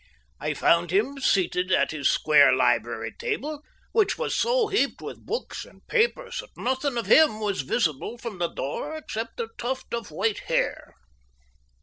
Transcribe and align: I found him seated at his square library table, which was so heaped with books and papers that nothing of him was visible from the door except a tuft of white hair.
I 0.39 0.55
found 0.55 0.89
him 0.89 1.19
seated 1.19 1.71
at 1.71 1.91
his 1.91 2.09
square 2.09 2.51
library 2.55 3.11
table, 3.19 3.61
which 3.91 4.17
was 4.17 4.35
so 4.35 4.65
heaped 4.65 4.99
with 4.99 5.27
books 5.27 5.63
and 5.63 5.85
papers 5.85 6.39
that 6.39 6.49
nothing 6.57 6.97
of 6.97 7.05
him 7.05 7.39
was 7.39 7.61
visible 7.61 8.17
from 8.17 8.39
the 8.39 8.49
door 8.51 8.97
except 8.97 9.39
a 9.39 9.49
tuft 9.59 9.93
of 9.93 10.09
white 10.09 10.39
hair. 10.49 10.95